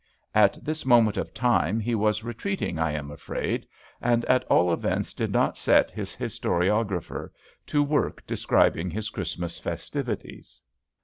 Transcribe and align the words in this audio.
At 0.33 0.57
this 0.65 0.83
moment 0.83 1.15
of 1.15 1.31
time 1.31 1.79
he 1.79 1.93
was 1.93 2.23
retreating 2.23 2.79
I 2.79 2.91
am 2.93 3.11
afraid, 3.11 3.67
and 4.01 4.25
at 4.25 4.43
all 4.45 4.73
events 4.73 5.13
did 5.13 5.31
not 5.31 5.59
set 5.59 5.91
his 5.91 6.15
historiographer 6.15 7.31
to 7.67 7.83
work 7.83 8.25
describing 8.25 8.89
his 8.89 9.11
Christmas 9.11 9.59
festivities. 9.59 10.59